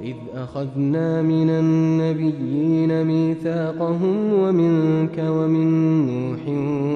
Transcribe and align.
وإذ 0.00 0.16
أخذنا 0.34 1.22
من 1.22 1.50
النبيين 1.50 3.04
ميثاقهم 3.04 4.32
ومنك 4.32 5.24
ومن 5.28 5.68
نوح 6.06 6.40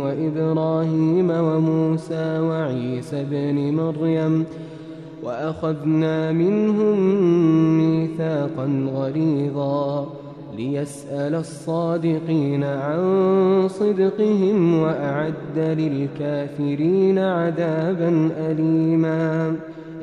وإبراهيم 0.04 1.30
وموسى 1.30 2.38
وعيسى 2.38 3.24
بن 3.30 3.74
مريم 3.74 4.44
وأخذنا 5.22 6.32
منهم 6.32 6.98
ميثاقا 7.78 8.88
غليظا 8.94 10.06
ليسأل 10.56 11.34
الصادقين 11.34 12.64
عن 12.64 13.00
صدقهم 13.68 14.78
وأعد 14.78 15.58
للكافرين 15.58 17.18
عذابا 17.18 18.30
أليماً 18.38 19.56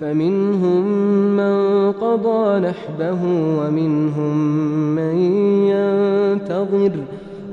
فمنهم 0.00 0.82
من 1.36 1.92
قضى 1.92 2.60
نحبه 2.60 3.22
ومنهم 3.58 4.36
من 4.94 5.16
ينتظر 5.70 6.90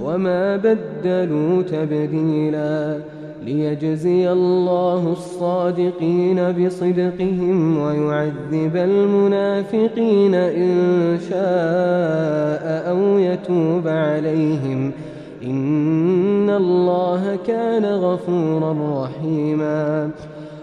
وما 0.04 0.57
بدلوا 0.57 1.62
تبديلا 1.62 2.98
ليجزي 3.45 4.31
الله 4.31 5.12
الصادقين 5.12 6.51
بصدقهم 6.51 7.78
ويعذب 7.78 8.75
المنافقين 8.75 10.36
إن 10.36 11.18
شاء 11.30 12.90
أو 12.90 13.19
يتوب 13.19 13.88
عليهم. 13.88 14.92
إن 15.44 16.50
الله 16.50 17.38
كان 17.48 17.86
غفورا 17.86 19.04
رحيما. 19.04 20.10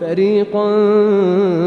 فريقا 0.00 0.68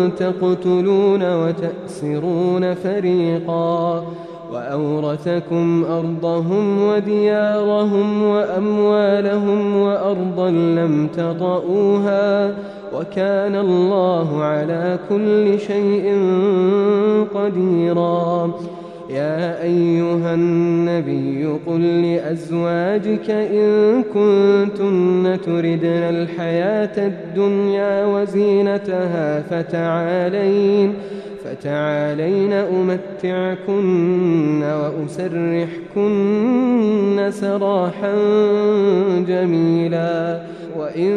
تقتلون 0.08 1.24
وتأسرون 1.34 2.74
فريقا 2.74 4.04
وأورثكم 4.54 5.86
أرضهم 5.86 6.84
وديارهم 6.84 8.24
وأموالهم 8.24 9.76
وأرضا 9.76 10.50
لم 10.50 11.08
تطئوها 11.08 12.54
وكان 12.96 13.56
الله 13.56 14.44
على 14.44 15.00
كل 15.10 15.60
شيء 15.60 16.18
قديراً 17.36 18.54
يا 19.10 19.64
أيها 19.64 20.34
النبي 20.34 21.46
قل 21.68 22.02
لأزواجك 22.02 23.30
إن 23.30 24.04
كنتن 24.04 25.38
تردن 25.46 26.04
الحياة 26.04 27.08
الدنيا 27.08 28.06
وزينتها 28.06 29.42
فتعالين 29.42 30.94
فتعالين 31.44 32.54
أمتعكن 32.54 33.84
وأسرحكن 34.64 36.10
سراحا 37.32 38.16
جميلا 39.28 40.42
وإن 40.78 41.12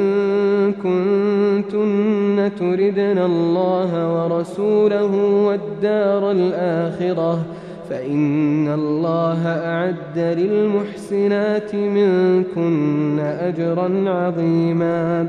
كنتن 0.73 2.51
تردن 2.59 3.19
الله 3.19 4.15
ورسوله 4.15 5.15
والدار 5.47 6.31
الآخرة 6.31 7.45
فإن 7.93 8.69
الله 8.75 9.47
أعد 9.47 10.19
للمحسنات 10.19 11.75
منكن 11.75 13.19
أجرا 13.19 14.11
عظيما. 14.11 15.27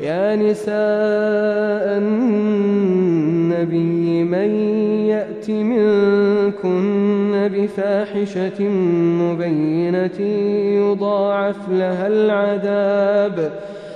يا 0.00 0.36
نساء 0.36 1.98
النبي 1.98 3.44
من 4.24 4.50
يأت 5.08 5.50
منكن 5.50 7.50
بفاحشة 7.54 8.68
مبينة 9.22 10.20
يضاعف 10.78 11.68
لها 11.70 12.06
العذاب 12.06 13.52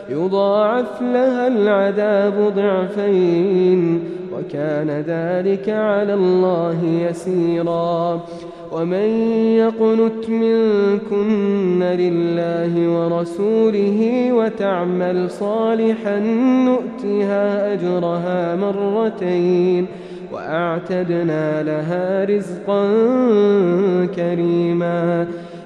يضاعف 0.09 1.03
لها 1.03 1.49
العذاب 1.49 2.53
ضعفين. 2.57 4.20
وكان 4.41 4.91
ذلك 4.91 5.69
على 5.69 6.15
الله 6.15 6.85
يسيرا. 6.85 8.21
ومن 8.73 9.09
يقنت 9.57 10.29
منكن 10.29 11.83
لله 11.83 12.73
ورسوله 12.89 14.33
وتعمل 14.33 15.31
صالحا 15.31 16.19
نؤتها 16.65 17.73
أجرها 17.73 18.57
مرتين 18.57 19.87
وأعتدنا 20.33 21.63
لها 21.63 22.25
رزقا 22.25 22.87
كريما. 24.17 25.27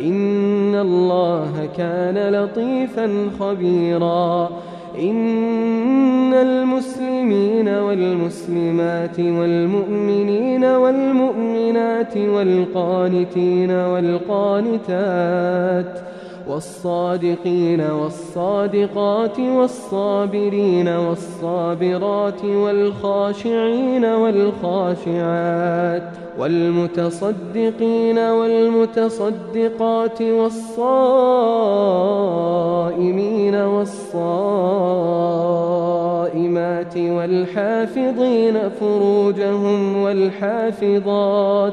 إن 0.00 0.74
الله 0.74 1.68
كان 1.76 2.32
لطيفا 2.32 3.30
خبيرا. 3.40 4.50
إن 5.00 6.34
المسلمين 6.34 7.68
والمسلمات 7.68 9.20
والمؤمنين 9.20 10.64
والمؤمنات 10.64 12.16
والقانتين 12.16 13.70
والقانتات 13.70 14.96
والصادقين 16.48 17.80
والصادقات 17.80 19.38
والصابرين 19.38 20.88
والصابرات 20.88 22.44
والخاشعين 22.44 24.04
والخاشعات 24.04 26.02
والمتصدقين 26.38 28.18
والمتصدقات 28.18 29.42
والصائمين 30.22 30.76
والصائمات 33.54 34.16
والحافظين 36.96 38.68
فروجهم 38.68 39.96
والحافظات 40.02 41.72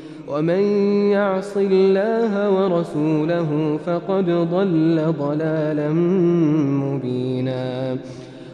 ومن 0.31 0.63
يعص 1.11 1.57
الله 1.57 2.49
ورسوله 2.49 3.79
فقد 3.85 4.25
ضل 4.25 5.13
ضلالا 5.19 5.89
مبينا. 6.83 7.97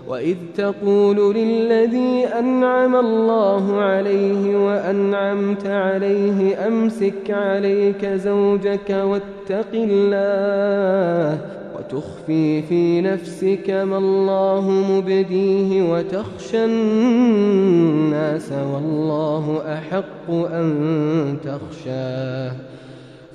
وإذ 0.08 0.36
تقول 0.58 1.36
للذي 1.36 2.26
أنعم 2.40 2.96
الله 2.96 3.82
عليه 3.82 4.66
وأنعمت 4.66 5.68
عليه 5.68 6.68
أمسك 6.68 7.32
عليك 7.32 8.06
زوجك 8.06 8.90
واتق 8.90 9.72
الله 9.74 11.57
وتخفي 11.88 12.62
في 12.62 13.02
نفسك 13.02 13.70
ما 13.70 13.98
الله 13.98 14.70
مبديه 14.70 15.92
وتخشى 15.92 16.66
الناس 16.66 18.52
والله 18.52 19.62
أحق 19.74 20.32
أن 20.32 21.38
تخشاه. 21.44 22.52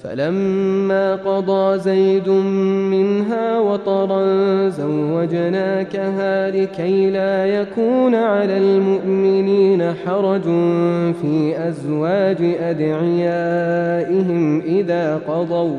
فلما 0.02 1.14
قضى 1.14 1.78
زيد 1.78 2.28
منها 2.28 3.58
وطرا 3.58 4.68
زوجناكها 4.68 6.50
لكي 6.50 7.10
لا 7.10 7.46
يكون 7.46 8.14
على 8.14 8.58
المؤمنين 8.58 9.94
حرج 10.06 10.42
في 11.22 11.54
أزواج 11.68 12.36
أدعيائهم 12.60 13.80
إذا 14.60 15.16
قضوا 15.16 15.78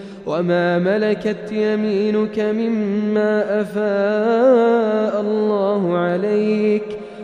وما 0.25 0.79
ملكت 0.79 1.51
يمينك 1.51 2.39
مما 2.39 3.61
أفاء 3.61 5.21
الله 5.21 5.97
عليك 5.97 6.83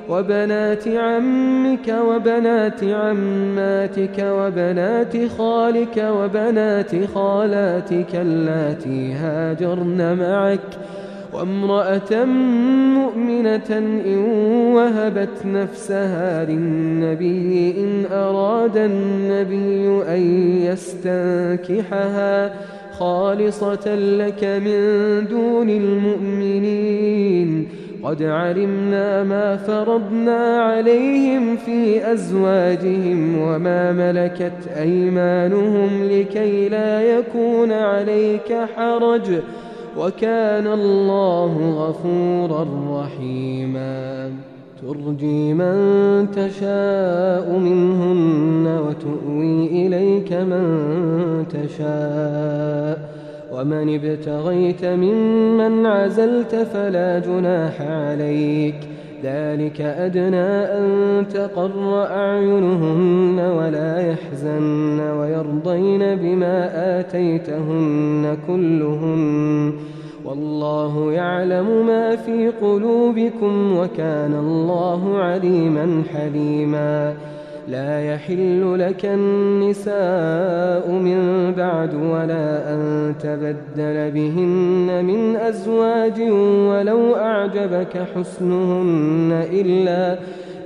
وبنات 0.09 0.87
عمك 0.87 1.95
وبنات 2.09 2.83
عماتك 2.83 4.19
وبنات 4.19 5.13
خالك 5.37 5.97
وبنات 5.97 6.91
خالاتك 7.15 8.15
اللاتي 8.15 9.13
هاجرن 9.13 10.17
معك 10.19 10.77
وامرأة 11.33 12.25
مؤمنة 12.95 13.77
إن 14.05 14.17
وهبت 14.75 15.45
نفسها 15.45 16.45
للنبي 16.45 17.75
إن 17.77 18.05
أراد 18.11 18.77
النبي 18.77 20.03
أن 20.07 20.21
يستنكحها 20.61 22.53
خالصة 22.99 23.95
لك 23.95 24.43
من 24.43 24.79
دون 25.27 25.69
المؤمنين. 25.69 27.67
قد 28.03 28.23
علمنا 28.23 29.23
ما 29.23 29.57
فرضنا 29.57 30.61
عليهم 30.61 31.57
في 31.57 32.11
أزواجهم 32.13 33.41
وما 33.41 33.91
ملكت 33.91 34.67
أيمانهم 34.77 36.03
لكي 36.03 36.69
لا 36.69 37.01
يكون 37.01 37.71
عليك 37.71 38.53
حرج. 38.75 39.31
وكان 39.97 40.67
الله 40.67 41.53
غفورا 41.77 42.67
رحيما. 43.01 44.31
ترجي 44.81 45.53
من 45.53 45.77
تشاء 46.31 47.59
منهن 47.59 48.79
وتؤوي 48.87 49.87
إليك 49.87 50.33
من 50.33 50.63
تشاء. 51.49 53.17
ومن 53.53 53.95
ابتغيت 53.95 54.85
ممن 54.85 55.85
عزلت 55.85 56.55
فلا 56.55 57.19
جناح 57.19 57.81
عليك. 57.81 58.75
ذلك 59.23 59.81
أدنى 59.81 60.47
أن 60.47 61.25
تقر 61.33 62.05
أعينهن 62.05 63.39
ولا 63.39 64.11
يحزن 64.11 64.99
ويرضين 64.99 66.15
بما 66.15 66.69
آتيتهن 66.99 68.37
كلهن. 68.47 69.73
والله 70.27 71.11
يعلم 71.11 71.87
ما 71.87 72.15
في 72.15 72.51
قلوبكم 72.61 73.77
وكان 73.77 74.33
الله 74.33 75.17
عليما 75.17 76.03
حليما. 76.13 77.13
لا 77.67 78.13
يحل 78.13 78.79
لك 78.79 79.05
النساء 79.05 80.91
من 80.91 81.51
بعد 81.57 81.93
ولا 81.93 82.73
أن 82.73 83.13
تبدل 83.19 84.11
بهن 84.11 85.05
من 85.05 85.35
أزواج 85.35 86.21
ولو 86.69 87.15
أعجبك 87.15 88.07
حسنهن 88.15 89.45
إلا, 89.51 90.19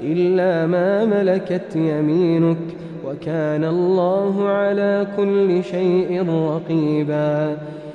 إلا 0.04 0.68
ما 0.68 1.06
ملكت 1.06 1.76
يمينك. 1.76 2.58
وكان 3.06 3.66
الله 3.66 4.48
على 4.48 5.08
كل 5.18 5.64
شيء 5.64 6.26
رقيباً. 6.30 7.58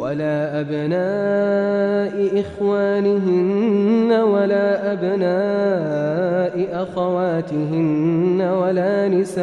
ولا 0.00 0.60
أبناء 0.60 2.40
إخوانهن 2.40 4.12
ولا 4.12 4.92
أبناء 4.92 6.82
أخواتهن 6.82 8.40
ولا 8.62 9.08
نسائهن 9.08 9.40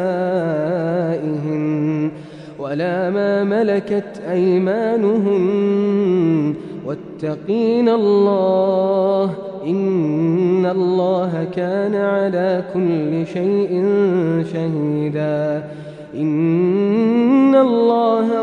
ولا 2.58 3.10
ما 3.10 3.44
ملكت 3.44 4.22
أيمانهن 4.30 5.48
واتقين 6.86 7.88
الله 7.88 9.34
إن 9.66 10.66
الله 10.66 11.46
كان 11.56 11.94
على 11.94 12.64
كل 12.74 13.26
شيء 13.26 13.84
شهيدا 14.52 15.64
إن 16.14 17.54
الله 17.54 18.42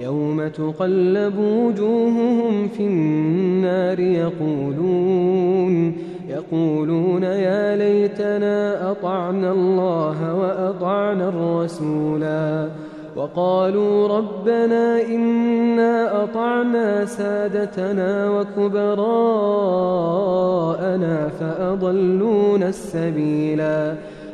يوم 0.00 0.48
تقلب 0.48 1.38
وجوههم 1.38 2.68
في 2.68 2.86
النار 2.86 4.00
يقولون 4.00 5.96
يقولون 6.28 7.22
يا 7.22 7.76
ليتنا 7.76 8.90
أطعنا 8.90 9.52
الله 9.52 10.34
وأطعنا 10.34 11.28
الرسولا 11.28 12.68
وقالوا 13.16 14.08
ربنا 14.08 15.02
إنا 15.02 16.24
أطعنا 16.24 17.04
سادتنا 17.04 18.30
وكبراءنا 18.30 18.98
فأضلونا 21.28 22.68
السبيلا 22.68 23.94